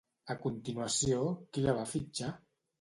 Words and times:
A 0.33 0.35
continuació, 0.45 1.21
qui 1.53 1.69
la 1.69 1.79
va 1.83 1.87
fitxar? 1.95 2.35